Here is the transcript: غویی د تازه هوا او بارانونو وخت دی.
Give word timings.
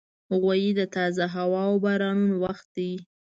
غویی 0.41 0.71
د 0.79 0.81
تازه 0.95 1.25
هوا 1.35 1.61
او 1.69 1.75
بارانونو 1.83 2.35
وخت 2.45 2.67
دی. 2.77 2.91